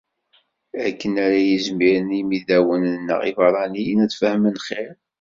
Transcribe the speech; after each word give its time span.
Akken 0.87 1.13
ara 1.25 1.39
izmiren 1.55 2.09
yimidawen-nneɣ 2.17 3.19
ibeṛṛaniyen 3.29 4.03
ad 4.05 4.11
fehmen 4.19 4.55
xir. 4.67 4.93